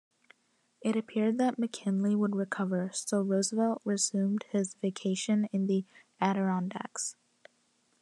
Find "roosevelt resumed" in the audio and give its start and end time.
3.21-4.45